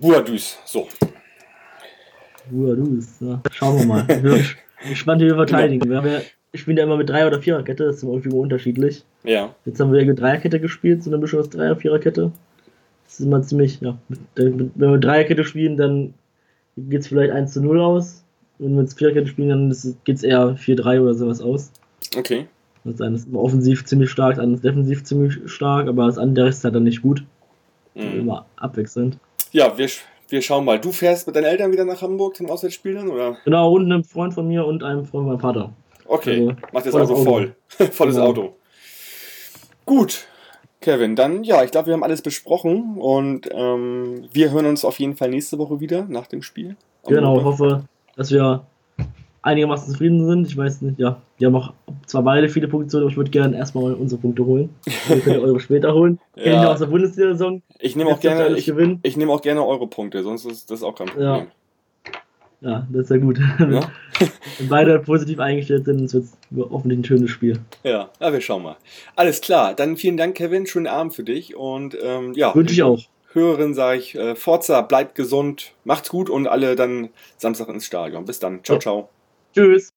[0.00, 0.58] Buadus.
[0.64, 0.88] So.
[2.52, 3.40] Ja, du bist, ja.
[3.52, 4.04] Schauen wir mal.
[4.08, 4.44] Ich bin
[4.90, 5.88] gespannt, wie wir verteidigen.
[5.88, 6.20] Wir haben ja,
[6.52, 9.04] ich spiele ja immer mit Dreier- oder Viererkette, das ist immer irgendwie unterschiedlich.
[9.24, 9.54] Ja.
[9.64, 12.30] Jetzt haben wir ja mit Dreierkette gespielt, so eine Mischung aus Dreier- Viererkette.
[13.04, 13.96] Das ist immer ziemlich, ja.
[14.08, 16.14] mit- Wenn wir Dreierkette spielen, dann
[16.76, 18.24] geht es vielleicht 1 zu 0 aus.
[18.58, 21.72] Und wenn wir mit Viererkette spielen, dann geht es eher 4-3 oder sowas aus.
[22.16, 22.46] Okay.
[22.84, 26.18] Das eine ist immer offensiv ziemlich stark, das andere ist defensiv ziemlich stark, aber das
[26.18, 27.22] andere ist halt dann nicht gut.
[27.94, 28.20] Mhm.
[28.20, 29.18] Immer abwechselnd.
[29.52, 29.86] Ja, wir,
[30.32, 30.80] wir schauen mal.
[30.80, 33.36] Du fährst mit deinen Eltern wieder nach Hamburg zum Auswärtsspiel dann, oder?
[33.44, 35.72] Genau, und einem Freund von mir und einem Freund von meinem Vater.
[36.06, 37.24] Okay, Also, macht Auto Auto.
[37.24, 37.54] voll.
[37.92, 38.24] Volles Ja.
[38.24, 38.54] Auto.
[39.86, 40.26] Gut,
[40.80, 44.98] Kevin, dann ja, ich glaube, wir haben alles besprochen und ähm, wir hören uns auf
[44.98, 46.76] jeden Fall nächste Woche wieder nach dem Spiel.
[47.06, 47.44] Genau, Montag.
[47.44, 47.84] hoffe,
[48.16, 48.66] dass wir
[49.42, 50.46] einigermaßen zufrieden sind.
[50.46, 51.72] Ich weiß nicht, ja, wir haben auch
[52.06, 54.70] zwar beide viele Positionen, aber ich würde gerne erstmal mal unsere Punkte holen.
[55.08, 56.18] Ihr könnt ihr eure später holen.
[56.36, 56.42] Ja.
[56.44, 57.62] Kennen ja aus der Bundesliga-Saison.
[57.80, 60.82] Ich nehme auch ihr gerne, ich, ich nehme auch gerne eure Punkte, sonst ist das
[60.82, 61.34] auch kein Ja.
[61.34, 61.46] Problem.
[62.64, 63.40] Ja, das ist ja gut.
[63.58, 63.58] Ja,
[64.58, 66.32] Wenn beide positiv eingestellt sind, dann wird es
[66.70, 67.58] hoffentlich ein schönes Spiel.
[67.82, 68.08] ja.
[68.20, 68.76] ja, wir schauen mal.
[69.16, 70.64] Alles klar, dann vielen Dank, Kevin.
[70.66, 72.54] Schönen Abend für dich und ähm, ja.
[72.54, 73.00] Wünsche ich auch.
[73.32, 78.26] Hörerin sage ich, äh, Forza, bleibt gesund, macht's gut und alle dann Samstag ins Stadion.
[78.26, 78.62] Bis dann.
[78.62, 78.80] Ciao, Ja.
[78.80, 79.08] ciao.
[79.52, 79.92] Tschüss.